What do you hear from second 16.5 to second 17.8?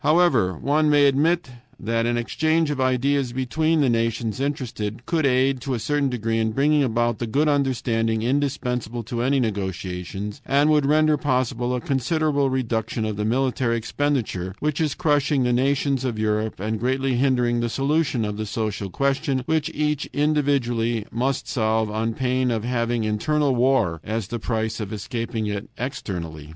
and greatly hindering the